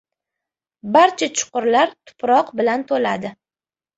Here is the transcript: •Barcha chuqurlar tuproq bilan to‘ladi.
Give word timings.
•Barcha 0.95 1.27
chuqurlar 1.41 1.93
tuproq 2.05 2.51
bilan 2.61 2.87
to‘ladi. 2.93 3.35